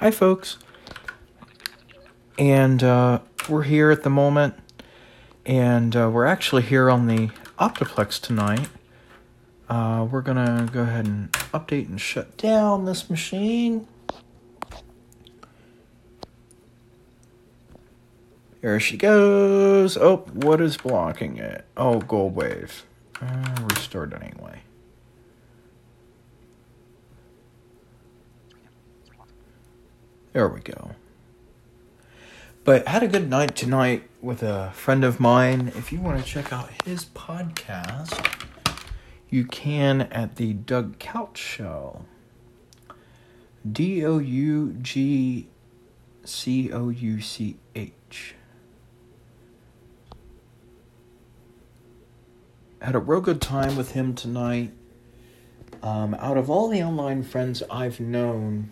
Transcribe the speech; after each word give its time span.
Hi, 0.00 0.12
folks. 0.12 0.58
And 2.38 2.84
uh, 2.84 3.18
we're 3.48 3.64
here 3.64 3.90
at 3.90 4.04
the 4.04 4.10
moment, 4.10 4.54
and 5.44 5.96
uh, 5.96 6.08
we're 6.08 6.24
actually 6.24 6.62
here 6.62 6.88
on 6.88 7.08
the 7.08 7.30
Optiplex 7.58 8.20
tonight. 8.20 8.68
Uh, 9.68 10.06
we're 10.08 10.20
gonna 10.20 10.68
go 10.72 10.82
ahead 10.82 11.06
and 11.06 11.32
update 11.52 11.88
and 11.88 12.00
shut 12.00 12.36
down 12.36 12.84
this 12.84 13.10
machine. 13.10 13.88
There 18.60 18.78
she 18.78 18.96
goes. 18.96 19.96
Oh, 19.96 20.18
what 20.32 20.60
is 20.60 20.76
blocking 20.76 21.38
it? 21.38 21.64
Oh, 21.76 21.98
Gold 21.98 22.36
Wave. 22.36 22.84
Uh, 23.20 23.66
restart 23.74 24.14
anyway. 24.14 24.60
There 30.38 30.46
we 30.46 30.60
go. 30.60 30.92
But 32.62 32.86
had 32.86 33.02
a 33.02 33.08
good 33.08 33.28
night 33.28 33.56
tonight 33.56 34.08
with 34.22 34.44
a 34.44 34.70
friend 34.70 35.02
of 35.02 35.18
mine. 35.18 35.72
If 35.74 35.90
you 35.90 35.98
want 35.98 36.20
to 36.20 36.24
check 36.24 36.52
out 36.52 36.70
his 36.84 37.06
podcast, 37.06 38.46
you 39.28 39.44
can 39.44 40.02
at 40.02 40.36
the 40.36 40.52
Doug 40.52 41.00
Couch 41.00 41.38
Show. 41.38 42.04
D 43.68 44.06
O 44.06 44.18
U 44.18 44.76
G 44.80 45.48
C 46.22 46.72
O 46.72 46.88
U 46.88 47.20
C 47.20 47.56
H. 47.74 48.36
Had 52.80 52.94
a 52.94 53.00
real 53.00 53.20
good 53.20 53.40
time 53.40 53.76
with 53.76 53.90
him 53.90 54.14
tonight. 54.14 54.70
Um, 55.82 56.14
out 56.14 56.36
of 56.36 56.48
all 56.48 56.68
the 56.68 56.80
online 56.84 57.24
friends 57.24 57.64
I've 57.68 57.98
known, 57.98 58.70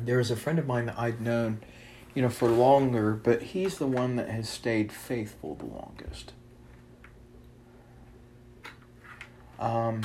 there 0.00 0.20
is 0.20 0.30
a 0.30 0.36
friend 0.36 0.58
of 0.58 0.66
mine 0.66 0.86
that 0.86 0.98
I'd 0.98 1.20
known, 1.20 1.60
you 2.14 2.22
know, 2.22 2.28
for 2.28 2.48
longer, 2.48 3.12
but 3.12 3.42
he's 3.42 3.78
the 3.78 3.86
one 3.86 4.16
that 4.16 4.28
has 4.28 4.48
stayed 4.48 4.92
faithful 4.92 5.54
the 5.54 5.66
longest. 5.66 6.32
Um, 9.58 10.02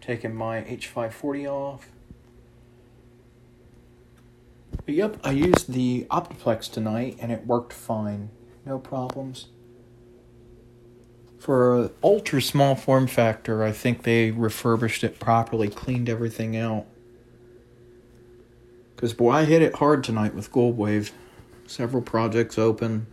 taking 0.00 0.34
my 0.34 0.62
H540 0.62 1.50
off. 1.50 1.88
But 4.84 4.94
yep, 4.94 5.18
I 5.24 5.32
used 5.32 5.72
the 5.72 6.06
Optiplex 6.10 6.70
tonight 6.70 7.16
and 7.20 7.32
it 7.32 7.44
worked 7.44 7.72
fine. 7.72 8.30
No 8.64 8.78
problems. 8.78 9.48
For 11.38 11.76
an 11.82 11.90
ultra 12.02 12.40
small 12.40 12.74
form 12.76 13.06
factor, 13.06 13.62
I 13.62 13.72
think 13.72 14.04
they 14.04 14.30
refurbished 14.30 15.04
it 15.04 15.18
properly, 15.18 15.68
cleaned 15.68 16.08
everything 16.08 16.56
out. 16.56 16.86
Because, 18.96 19.12
boy, 19.12 19.30
I 19.30 19.44
hit 19.44 19.60
it 19.60 19.74
hard 19.74 20.02
tonight 20.02 20.34
with 20.34 20.50
Gold 20.50 20.78
Wave. 20.78 21.12
Several 21.66 22.02
projects 22.02 22.56
open, 22.56 23.06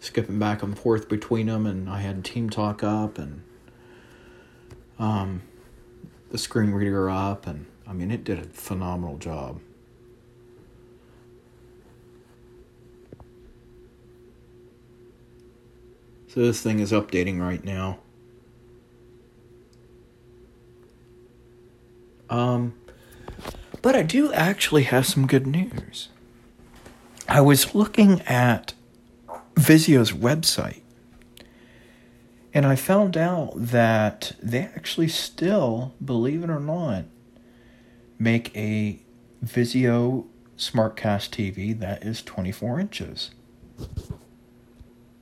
skipping 0.00 0.40
back 0.40 0.60
and 0.62 0.76
forth 0.76 1.08
between 1.08 1.46
them, 1.46 1.66
and 1.66 1.88
I 1.88 2.00
had 2.00 2.24
Team 2.24 2.50
Talk 2.50 2.82
up 2.82 3.16
and 3.16 3.42
um, 4.98 5.42
the 6.30 6.38
screen 6.38 6.72
reader 6.72 7.08
up, 7.08 7.46
and 7.46 7.66
I 7.86 7.92
mean, 7.92 8.10
it 8.10 8.24
did 8.24 8.40
a 8.40 8.44
phenomenal 8.44 9.18
job. 9.18 9.60
So 16.26 16.40
this 16.40 16.60
thing 16.60 16.80
is 16.80 16.90
updating 16.90 17.40
right 17.40 17.62
now. 17.62 18.00
Um, 22.28 22.74
but 23.94 24.00
I 24.00 24.02
do 24.02 24.32
actually 24.32 24.82
have 24.82 25.06
some 25.06 25.28
good 25.28 25.46
news. 25.46 26.08
I 27.28 27.40
was 27.40 27.76
looking 27.76 28.22
at 28.22 28.74
Vizio's 29.54 30.10
website 30.10 30.80
and 32.52 32.66
I 32.66 32.74
found 32.74 33.16
out 33.16 33.52
that 33.54 34.32
they 34.42 34.62
actually 34.62 35.06
still, 35.06 35.94
believe 36.04 36.42
it 36.42 36.50
or 36.50 36.58
not, 36.58 37.04
make 38.18 38.50
a 38.56 39.00
Vizio 39.44 40.26
Smartcast 40.58 41.30
TV 41.30 41.78
that 41.78 42.02
is 42.02 42.20
24 42.20 42.80
inches. 42.80 43.30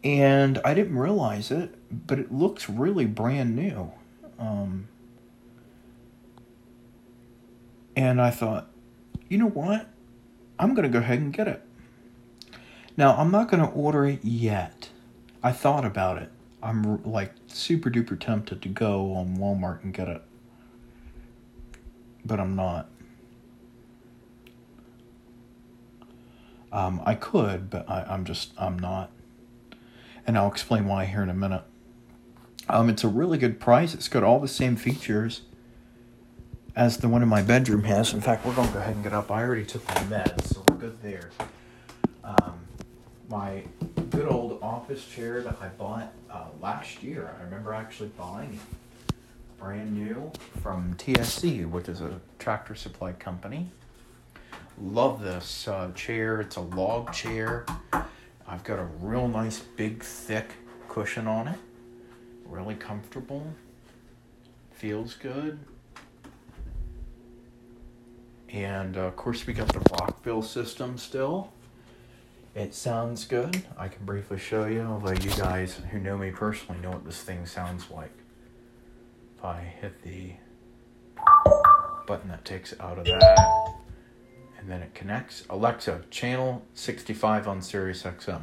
And 0.02 0.62
I 0.64 0.72
didn't 0.72 0.96
realize 0.96 1.50
it, 1.50 1.74
but 2.06 2.18
it 2.18 2.32
looks 2.32 2.70
really 2.70 3.04
brand 3.04 3.54
new. 3.54 3.92
Um, 4.38 4.88
and 7.96 8.20
I 8.20 8.30
thought, 8.30 8.70
you 9.28 9.38
know 9.38 9.48
what? 9.48 9.88
I'm 10.58 10.74
going 10.74 10.84
to 10.84 10.88
go 10.88 10.98
ahead 10.98 11.18
and 11.18 11.32
get 11.32 11.48
it. 11.48 11.62
Now, 12.96 13.16
I'm 13.16 13.30
not 13.30 13.50
going 13.50 13.62
to 13.62 13.70
order 13.70 14.06
it 14.06 14.24
yet. 14.24 14.90
I 15.42 15.52
thought 15.52 15.84
about 15.84 16.20
it. 16.20 16.30
I'm 16.62 17.02
like 17.04 17.32
super 17.46 17.90
duper 17.90 18.18
tempted 18.18 18.62
to 18.62 18.68
go 18.68 19.14
on 19.14 19.36
Walmart 19.36 19.82
and 19.82 19.92
get 19.92 20.08
it. 20.08 20.22
But 22.24 22.38
I'm 22.38 22.54
not. 22.54 22.88
Um, 26.70 27.02
I 27.04 27.14
could, 27.14 27.68
but 27.68 27.88
I, 27.90 28.04
I'm 28.04 28.24
just, 28.24 28.52
I'm 28.56 28.78
not 28.78 29.10
and 30.26 30.36
I'll 30.36 30.48
explain 30.48 30.86
why 30.86 31.04
here 31.04 31.22
in 31.22 31.28
a 31.28 31.34
minute. 31.34 31.62
Um, 32.68 32.88
it's 32.88 33.04
a 33.04 33.08
really 33.08 33.38
good 33.38 33.58
price. 33.60 33.94
It's 33.94 34.08
got 34.08 34.22
all 34.22 34.38
the 34.38 34.48
same 34.48 34.76
features 34.76 35.42
as 36.74 36.96
the 36.98 37.08
one 37.08 37.22
in 37.22 37.28
my 37.28 37.42
bedroom 37.42 37.84
has. 37.84 38.12
In 38.12 38.20
fact, 38.20 38.46
we're 38.46 38.54
going 38.54 38.68
to 38.68 38.74
go 38.74 38.80
ahead 38.80 38.94
and 38.94 39.04
get 39.04 39.12
up. 39.12 39.30
I 39.30 39.42
already 39.42 39.64
took 39.64 39.86
my 39.88 40.02
meds, 40.02 40.46
so 40.46 40.64
we're 40.68 40.76
good 40.76 41.02
there. 41.02 41.30
Um, 42.24 42.60
my 43.28 43.62
good 44.10 44.26
old 44.28 44.58
office 44.62 45.06
chair 45.06 45.42
that 45.42 45.56
I 45.60 45.68
bought 45.68 46.12
uh, 46.30 46.46
last 46.60 47.02
year. 47.02 47.34
I 47.38 47.44
remember 47.44 47.74
actually 47.74 48.10
buying 48.10 48.54
it 48.54 49.14
brand 49.58 49.92
new 49.92 50.32
from 50.60 50.92
TSC, 50.94 51.70
which 51.70 51.88
is 51.88 52.00
a 52.00 52.20
tractor 52.40 52.74
supply 52.74 53.12
company. 53.12 53.70
Love 54.80 55.22
this 55.22 55.68
uh, 55.68 55.92
chair. 55.94 56.40
It's 56.40 56.56
a 56.56 56.60
log 56.60 57.12
chair. 57.12 57.64
I've 58.48 58.64
got 58.64 58.80
a 58.80 58.88
real 58.98 59.28
nice 59.28 59.60
big 59.60 60.02
thick 60.02 60.50
cushion 60.88 61.28
on 61.28 61.46
it. 61.46 61.60
Really 62.44 62.74
comfortable. 62.74 63.54
Feels 64.72 65.14
good. 65.14 65.60
And 68.52 68.98
uh, 68.98 69.00
of 69.00 69.16
course, 69.16 69.46
we 69.46 69.54
got 69.54 69.68
the 69.72 69.80
Rockville 69.98 70.42
system 70.42 70.98
still. 70.98 71.52
It 72.54 72.74
sounds 72.74 73.24
good. 73.24 73.62
I 73.78 73.88
can 73.88 74.04
briefly 74.04 74.38
show 74.38 74.66
you, 74.66 74.82
although 74.82 75.12
you 75.12 75.30
guys 75.30 75.80
who 75.90 75.98
know 75.98 76.18
me 76.18 76.30
personally 76.30 76.80
know 76.82 76.90
what 76.90 77.04
this 77.06 77.22
thing 77.22 77.46
sounds 77.46 77.90
like. 77.90 78.12
If 79.38 79.44
I 79.44 79.60
hit 79.80 80.02
the 80.02 80.34
button 82.06 82.28
that 82.28 82.44
takes 82.44 82.74
out 82.78 82.98
of 82.98 83.04
that 83.06 83.74
and 84.58 84.70
then 84.70 84.82
it 84.82 84.94
connects. 84.94 85.44
Alexa, 85.48 86.02
channel 86.10 86.62
65 86.74 87.48
on 87.48 87.62
Sirius 87.62 88.02
XM. 88.02 88.42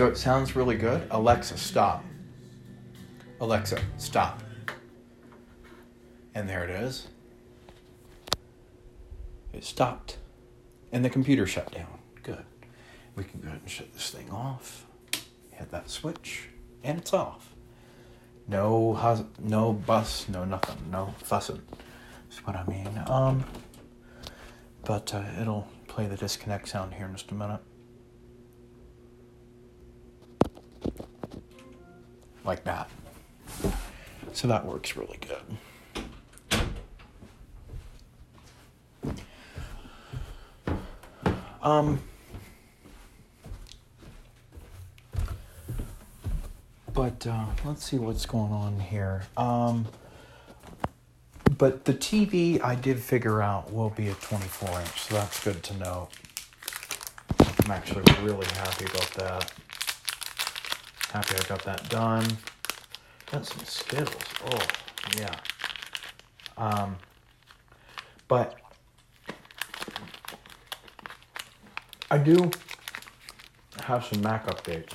So 0.00 0.06
it 0.06 0.16
sounds 0.16 0.56
really 0.56 0.76
good. 0.76 1.06
Alexa, 1.10 1.58
stop. 1.58 2.02
Alexa, 3.38 3.82
stop. 3.98 4.42
And 6.34 6.48
there 6.48 6.64
it 6.64 6.70
is. 6.70 7.08
It 9.52 9.62
stopped. 9.62 10.16
And 10.90 11.04
the 11.04 11.10
computer 11.10 11.46
shut 11.46 11.70
down. 11.70 11.98
Good. 12.22 12.46
We 13.14 13.24
can 13.24 13.40
go 13.40 13.48
ahead 13.48 13.60
and 13.60 13.68
shut 13.70 13.92
this 13.92 14.08
thing 14.08 14.30
off 14.30 14.86
hit 15.50 15.70
that 15.70 15.90
switch, 15.90 16.48
and 16.82 16.96
it's 16.96 17.12
off. 17.12 17.54
No 18.48 18.94
hus- 18.94 19.24
no 19.38 19.74
bus, 19.74 20.26
no 20.30 20.46
nothing, 20.46 20.78
no 20.90 21.12
fussing. 21.18 21.60
That's 22.30 22.46
what 22.46 22.56
I 22.56 22.64
mean. 22.64 23.02
Um, 23.06 23.44
but 24.82 25.12
uh, 25.12 25.24
it'll 25.38 25.68
play 25.88 26.06
the 26.06 26.16
disconnect 26.16 26.68
sound 26.70 26.94
here 26.94 27.04
in 27.04 27.12
just 27.12 27.30
a 27.32 27.34
minute. 27.34 27.60
Like 32.44 32.64
that. 32.64 32.88
So 34.32 34.48
that 34.48 34.64
works 34.64 34.96
really 34.96 35.18
good. 35.20 35.58
Um, 41.62 42.00
But 47.00 47.26
uh, 47.26 47.46
let's 47.64 47.84
see 47.84 47.98
what's 47.98 48.26
going 48.26 48.52
on 48.52 48.78
here. 48.78 49.22
Um, 49.36 49.86
but 51.56 51.84
the 51.84 51.94
TV 51.94 52.62
I 52.62 52.74
did 52.74 52.98
figure 52.98 53.40
out 53.40 53.72
will 53.72 53.90
be 53.90 54.08
a 54.08 54.14
24 54.14 54.80
inch, 54.80 55.00
so 55.00 55.14
that's 55.14 55.42
good 55.42 55.62
to 55.62 55.76
know. 55.78 56.08
I'm 57.64 57.70
actually 57.70 58.02
really 58.22 58.46
happy 58.48 58.86
about 58.86 59.10
that. 59.14 59.52
Happy 61.12 61.34
I 61.36 61.48
got 61.48 61.64
that 61.64 61.88
done. 61.88 62.24
Got 63.32 63.44
some 63.44 63.64
Skittles. 63.64 64.14
Oh, 64.46 64.66
yeah. 65.18 65.34
Um, 66.56 66.96
but 68.28 68.60
I 72.12 72.18
do 72.18 72.50
have 73.80 74.04
some 74.04 74.20
Mac 74.20 74.46
updates. 74.46 74.92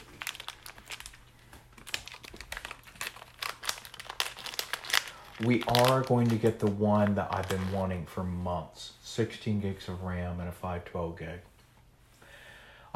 We 5.44 5.64
are 5.68 6.02
going 6.02 6.28
to 6.28 6.36
get 6.36 6.60
the 6.60 6.68
one 6.72 7.16
that 7.16 7.28
I've 7.30 7.50
been 7.50 7.72
wanting 7.74 8.06
for 8.06 8.24
months 8.24 8.94
16 9.04 9.60
gigs 9.60 9.90
of 9.90 10.02
RAM 10.02 10.40
and 10.40 10.48
a 10.48 10.54
512 10.54 11.20
gig. 11.20 11.40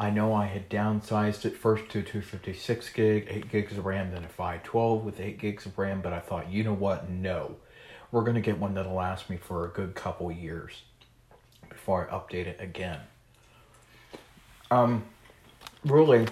I 0.00 0.08
know 0.08 0.32
I 0.32 0.46
had 0.46 0.70
downsized 0.70 1.44
it 1.44 1.58
first 1.58 1.90
to 1.90 2.00
256 2.00 2.88
gig, 2.88 3.26
8 3.28 3.50
gigs 3.50 3.76
of 3.76 3.84
RAM, 3.84 4.12
then 4.12 4.24
a 4.24 4.28
512 4.28 5.04
with 5.04 5.20
8 5.20 5.38
gigs 5.38 5.66
of 5.66 5.76
RAM, 5.76 6.00
but 6.00 6.14
I 6.14 6.20
thought, 6.20 6.50
you 6.50 6.64
know 6.64 6.72
what? 6.72 7.10
No. 7.10 7.56
We're 8.10 8.22
going 8.22 8.36
to 8.36 8.40
get 8.40 8.58
one 8.58 8.72
that'll 8.72 8.94
last 8.94 9.28
me 9.28 9.36
for 9.36 9.66
a 9.66 9.68
good 9.68 9.94
couple 9.94 10.32
years 10.32 10.84
before 11.68 12.10
I 12.10 12.14
update 12.14 12.46
it 12.46 12.56
again. 12.58 13.00
Um, 14.70 15.04
really, 15.84 16.26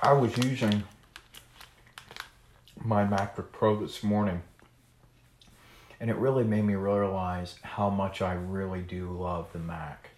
I 0.00 0.12
was 0.12 0.36
using 0.38 0.84
my 2.76 3.04
MacBook 3.04 3.50
Pro 3.50 3.80
this 3.80 4.04
morning, 4.04 4.42
and 5.98 6.10
it 6.10 6.16
really 6.16 6.44
made 6.44 6.62
me 6.62 6.76
realize 6.76 7.56
how 7.62 7.90
much 7.90 8.22
I 8.22 8.34
really 8.34 8.82
do 8.82 9.10
love 9.10 9.48
the 9.52 9.58
Mac. 9.58 10.10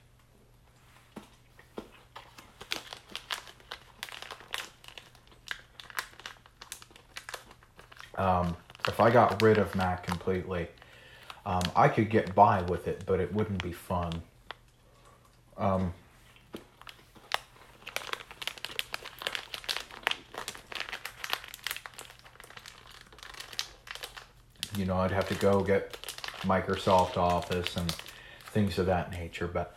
Um, 8.17 8.56
if 8.88 9.00
I 9.00 9.11
got 9.11 9.41
rid 9.43 9.59
of 9.59 9.75
Mac 9.75 10.06
completely, 10.06 10.69
um, 11.47 11.62
I 11.75 11.88
could 11.88 12.11
get 12.11 12.35
by 12.35 12.62
with 12.62 12.88
it, 12.88 13.05
but 13.06 13.20
it 13.20 13.32
wouldn't 13.32 13.62
be 13.62 13.73
fun. 13.73 14.23
Um, 15.56 15.93
you 24.76 24.85
know, 24.85 24.97
I'd 24.97 25.11
have 25.11 25.29
to 25.29 25.35
go 25.35 25.62
get 25.62 25.97
Microsoft 26.43 27.17
Office 27.17 27.76
and 27.76 27.91
things 28.47 28.79
of 28.79 28.87
that 28.87 29.11
nature, 29.11 29.47
but 29.47 29.76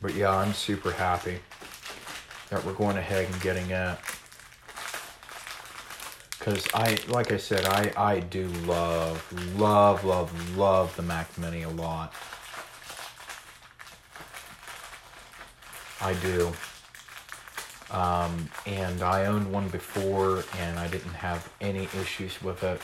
But 0.00 0.14
yeah, 0.14 0.30
I'm 0.30 0.54
super 0.54 0.92
happy 0.92 1.40
that 2.48 2.64
we're 2.64 2.72
going 2.72 2.96
ahead 2.96 3.26
and 3.30 3.40
getting 3.42 3.70
it. 3.70 3.98
Because 6.38 6.66
I, 6.72 6.98
like 7.08 7.32
I 7.32 7.36
said, 7.36 7.66
I, 7.66 7.92
I 7.96 8.20
do 8.20 8.48
love, 8.64 9.58
love, 9.58 10.04
love, 10.04 10.56
love 10.56 10.96
the 10.96 11.02
Mac 11.02 11.36
Mini 11.36 11.62
a 11.62 11.68
lot. 11.68 12.14
I 16.00 16.14
do. 16.14 16.50
Um, 17.90 18.48
and 18.66 19.02
I 19.02 19.26
owned 19.26 19.52
one 19.52 19.68
before 19.68 20.44
and 20.58 20.78
I 20.78 20.88
didn't 20.88 21.12
have 21.12 21.52
any 21.60 21.84
issues 22.00 22.40
with 22.42 22.62
it 22.62 22.80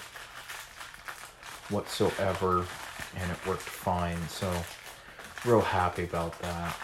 whatsoever 1.72 2.66
and 3.16 3.30
it 3.30 3.46
worked 3.46 3.62
fine. 3.62 4.18
So, 4.28 4.52
real 5.44 5.60
happy 5.62 6.04
about 6.04 6.38
that. 6.42 6.76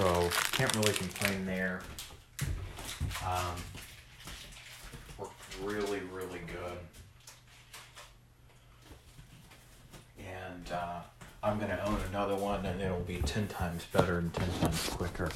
So 0.00 0.30
can't 0.52 0.74
really 0.76 0.94
complain 0.94 1.44
there. 1.44 1.82
Um, 3.22 3.54
worked 5.18 5.56
really, 5.62 6.00
really 6.10 6.40
good. 6.46 6.78
And 10.18 10.72
uh, 10.72 11.00
I'm 11.42 11.58
going 11.58 11.68
to 11.68 11.86
own 11.86 11.98
another 12.08 12.34
one 12.34 12.64
and 12.64 12.80
it'll 12.80 13.00
be 13.00 13.20
10 13.20 13.48
times 13.48 13.84
better 13.92 14.16
and 14.16 14.32
10 14.32 14.48
times 14.62 14.88
quicker. 14.88 15.28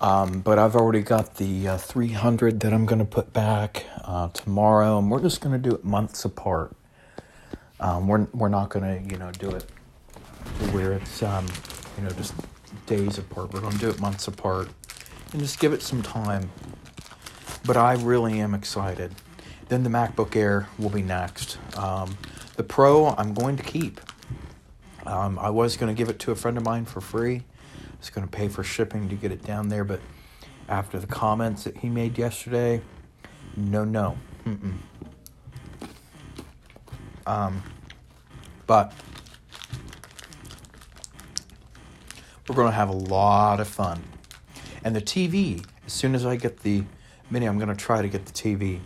Um, 0.00 0.40
but 0.40 0.60
I've 0.60 0.76
already 0.76 1.02
got 1.02 1.34
the 1.34 1.66
uh, 1.66 1.78
300 1.78 2.60
that 2.60 2.72
I'm 2.72 2.86
going 2.86 3.00
to 3.00 3.04
put 3.04 3.32
back 3.32 3.86
uh, 4.04 4.28
tomorrow, 4.28 4.96
and 4.96 5.10
we're 5.10 5.20
just 5.20 5.40
going 5.40 5.60
to 5.60 5.68
do 5.68 5.74
it 5.74 5.84
months 5.84 6.24
apart. 6.24 6.76
Um, 7.80 8.06
we're 8.06 8.28
we're 8.32 8.48
not 8.48 8.68
going 8.68 8.84
to 8.84 9.10
you 9.12 9.18
know 9.18 9.32
do 9.32 9.50
it 9.50 9.64
where 10.70 10.92
it's 10.92 11.22
um, 11.22 11.46
you 11.96 12.04
know 12.04 12.10
just 12.10 12.34
days 12.86 13.18
apart. 13.18 13.52
We're 13.52 13.60
going 13.60 13.72
to 13.72 13.78
do 13.78 13.90
it 13.90 14.00
months 14.00 14.28
apart 14.28 14.68
and 15.32 15.40
just 15.40 15.58
give 15.58 15.72
it 15.72 15.82
some 15.82 16.02
time. 16.02 16.50
But 17.64 17.76
I 17.76 17.94
really 17.94 18.40
am 18.40 18.54
excited. 18.54 19.14
Then 19.68 19.82
the 19.82 19.90
MacBook 19.90 20.36
Air 20.36 20.68
will 20.78 20.90
be 20.90 21.02
next. 21.02 21.58
Um, 21.76 22.16
the 22.56 22.62
Pro, 22.62 23.08
I'm 23.08 23.34
going 23.34 23.56
to 23.56 23.62
keep. 23.62 24.00
Um, 25.06 25.38
I 25.38 25.50
was 25.50 25.76
going 25.76 25.94
to 25.94 25.96
give 25.96 26.08
it 26.08 26.18
to 26.20 26.30
a 26.30 26.34
friend 26.34 26.56
of 26.56 26.64
mine 26.64 26.84
for 26.84 27.00
free. 27.00 27.36
I 27.36 27.96
was 27.98 28.10
going 28.10 28.26
to 28.26 28.30
pay 28.30 28.48
for 28.48 28.62
shipping 28.62 29.08
to 29.08 29.14
get 29.14 29.32
it 29.32 29.42
down 29.42 29.68
there, 29.68 29.84
but 29.84 30.00
after 30.68 30.98
the 30.98 31.06
comments 31.06 31.64
that 31.64 31.78
he 31.78 31.88
made 31.88 32.18
yesterday, 32.18 32.82
no, 33.56 33.84
no. 33.84 34.16
Mm-mm. 34.46 34.74
Um, 37.26 37.62
but 38.66 38.92
We're 42.48 42.56
going 42.56 42.68
to 42.68 42.74
have 42.74 42.90
a 42.90 42.92
lot 42.92 43.60
of 43.60 43.68
fun. 43.68 44.02
And 44.82 44.94
the 44.94 45.00
TV, 45.00 45.64
as 45.86 45.92
soon 45.94 46.14
as 46.14 46.26
I 46.26 46.36
get 46.36 46.60
the 46.60 46.84
mini, 47.30 47.46
I'm 47.46 47.56
going 47.56 47.70
to 47.70 47.74
try 47.74 48.02
to 48.02 48.08
get 48.08 48.26
the 48.26 48.32
TV. 48.32 48.80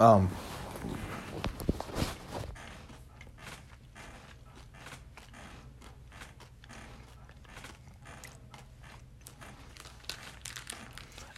Um, 0.00 0.30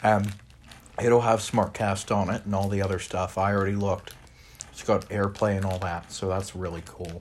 um, 0.05 0.25
it'll 1.03 1.21
have 1.21 1.41
SmartCast 1.41 2.15
on 2.15 2.31
it 2.31 2.45
and 2.45 2.55
all 2.55 2.69
the 2.69 2.81
other 2.81 3.01
stuff. 3.01 3.37
I 3.39 3.53
already 3.53 3.75
looked. 3.75 4.15
It's 4.71 4.85
got 4.85 5.09
AirPlay 5.09 5.57
and 5.57 5.65
all 5.65 5.79
that, 5.81 6.13
so 6.13 6.29
that's 6.29 6.55
really 6.55 6.83
cool. 6.87 7.21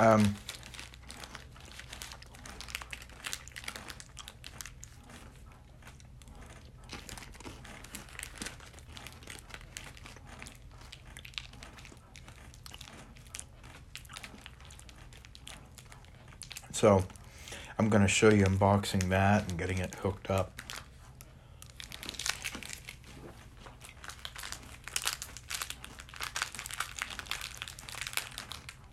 Um, 0.00 0.34
so 16.72 17.04
I'm 17.78 17.88
going 17.88 18.02
to 18.02 18.08
show 18.08 18.30
you 18.30 18.44
unboxing 18.44 19.08
that 19.10 19.48
and 19.48 19.58
getting 19.58 19.78
it 19.78 19.94
hooked 19.96 20.30
up. 20.30 20.60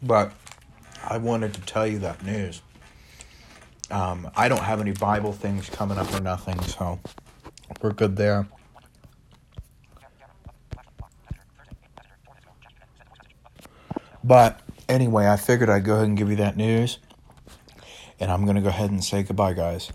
But 0.03 0.31
I 1.11 1.17
wanted 1.17 1.53
to 1.55 1.61
tell 1.63 1.85
you 1.85 1.99
that 1.99 2.23
news. 2.23 2.61
Um, 3.89 4.31
I 4.33 4.47
don't 4.47 4.63
have 4.63 4.79
any 4.79 4.93
Bible 4.93 5.33
things 5.33 5.69
coming 5.69 5.97
up 5.97 6.13
or 6.13 6.21
nothing, 6.21 6.57
so 6.61 7.01
we're 7.81 7.91
good 7.91 8.15
there. 8.15 8.47
But 14.23 14.61
anyway, 14.87 15.27
I 15.27 15.35
figured 15.35 15.69
I'd 15.69 15.83
go 15.83 15.95
ahead 15.95 16.07
and 16.07 16.17
give 16.17 16.29
you 16.29 16.37
that 16.37 16.55
news. 16.55 16.99
And 18.17 18.31
I'm 18.31 18.45
going 18.45 18.55
to 18.55 18.61
go 18.61 18.69
ahead 18.69 18.89
and 18.89 19.03
say 19.03 19.21
goodbye, 19.23 19.51
guys. 19.51 19.91